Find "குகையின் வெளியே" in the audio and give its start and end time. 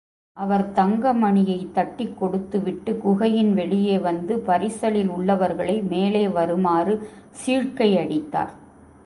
2.97-3.99